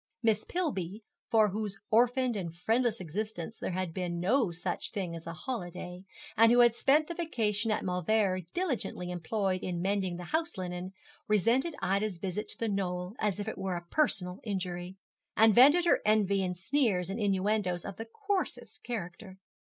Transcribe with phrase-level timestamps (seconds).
[0.23, 5.27] Miss Pillby, for whose orphaned and friendless existence there had been no such thing as
[5.27, 10.23] a holiday, and who had spent the vacation at Mauleverer diligently employed in mending the
[10.23, 10.93] house linen,
[11.27, 14.97] resented Ida's visit to The Knoll as if it were a personal injury,
[15.37, 19.37] and vented her envy in sneers and innuendoes of the coarsest character.